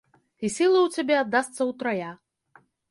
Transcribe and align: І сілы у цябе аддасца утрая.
І 0.47 0.49
сілы 0.55 0.81
у 0.87 0.91
цябе 0.95 1.15
аддасца 1.21 1.61
утрая. 1.73 2.11